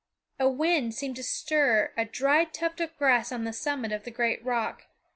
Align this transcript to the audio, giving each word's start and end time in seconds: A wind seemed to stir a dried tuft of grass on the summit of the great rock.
A 0.39 0.49
wind 0.49 0.95
seemed 0.95 1.15
to 1.17 1.23
stir 1.23 1.91
a 1.95 2.05
dried 2.05 2.55
tuft 2.55 2.81
of 2.81 2.97
grass 2.97 3.31
on 3.31 3.43
the 3.43 3.53
summit 3.53 3.91
of 3.91 4.03
the 4.03 4.09
great 4.09 4.43
rock. 4.43 4.85